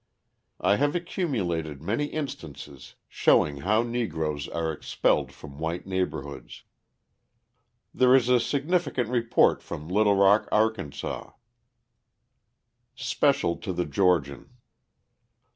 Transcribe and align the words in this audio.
I 0.59 0.77
have 0.77 0.95
accumulated 0.95 1.79
many 1.79 2.05
instances 2.05 2.95
showing 3.07 3.57
how 3.57 3.83
Negroes 3.83 4.47
are 4.47 4.71
expelled 4.73 5.31
from 5.31 5.59
white 5.59 5.85
neighbourhoods. 5.85 6.63
There 7.93 8.15
is 8.15 8.27
a 8.27 8.39
significant 8.39 9.09
report 9.09 9.61
from 9.61 9.89
Little 9.89 10.15
Rock, 10.15 10.49
Arkansas: 10.51 11.33
(_Special 12.97 13.61
to 13.61 13.71
the 13.71 13.85
Georgian. 13.85 14.49